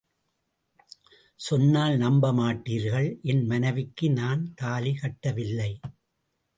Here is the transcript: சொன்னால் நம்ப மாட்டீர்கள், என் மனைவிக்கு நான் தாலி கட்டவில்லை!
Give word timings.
சொன்னால் 1.39 1.95
நம்ப 1.97 2.31
மாட்டீர்கள், 2.33 3.09
என் 3.21 3.45
மனைவிக்கு 3.45 4.09
நான் 4.11 4.53
தாலி 4.53 4.93
கட்டவில்லை! 4.95 5.71